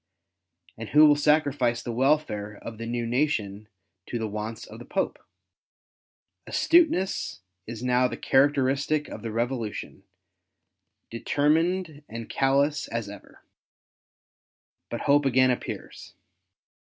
And 0.79 0.89
who 0.89 1.05
will 1.05 1.15
sacrifice 1.15 1.83
the 1.83 1.91
welfare 1.91 2.57
of 2.63 2.79
the 2.79 2.87
new 2.87 3.05
nation 3.05 3.67
to 4.07 4.17
the 4.17 4.27
wants 4.27 4.65
of 4.65 4.79
the 4.79 4.85
Pope? 4.85 5.19
Astuteness 6.47 7.41
is 7.67 7.83
now 7.83 8.07
the 8.07 8.17
characteristic 8.17 9.07
of 9.09 9.21
the 9.21 9.29
Eevolution, 9.29 10.01
determined 11.11 12.01
and 12.09 12.31
callous 12.31 12.87
as 12.87 13.09
ever. 13.09 13.43
But 14.89 15.01
hope 15.01 15.23
again 15.23 15.51
appears. 15.51 16.15